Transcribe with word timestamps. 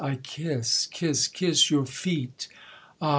I 0.03 0.15
kiss, 0.15 0.87
kiss, 0.87 1.27
kiss 1.27 1.69
your 1.69 1.85
feet; 1.85 2.47
Ah! 2.99 3.09